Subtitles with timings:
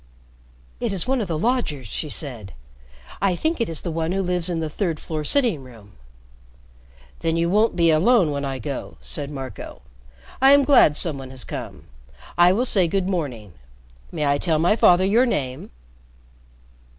[0.79, 2.55] "It is one of the lodgers," she said.
[3.21, 5.91] "I think it is the one who lives in the third floor sitting room."
[7.19, 9.83] "Then you won't be alone when I go," said Marco.
[10.41, 11.83] "I am glad some one has come.
[12.35, 13.53] I will say good morning.
[14.11, 15.69] May I tell my father your name?"